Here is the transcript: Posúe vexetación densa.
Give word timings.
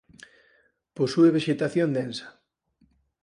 Posúe 0.97 1.27
vexetación 1.37 1.89
densa. 1.97 2.27